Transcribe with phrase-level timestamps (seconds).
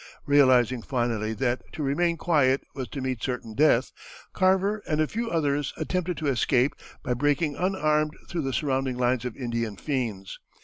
[0.25, 3.91] Realizing finally that to remain quiet was to meet certain death,
[4.33, 9.25] Carver and a few others attempted to escape by breaking unarmed through the surrounding lines
[9.25, 10.39] of Indian fiends.